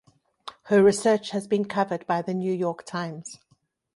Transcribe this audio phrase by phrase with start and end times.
[0.63, 3.37] Her research has been covered by The New York Times.